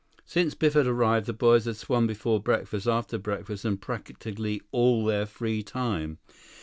[0.25, 5.05] Since Biff had arrived, the boys had swum before breakfast, after breakfast, and practically all
[5.05, 6.17] their free time.